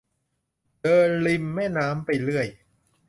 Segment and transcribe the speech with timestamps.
[0.81, 2.47] เดินริมแม่น้ำไปเรื่อย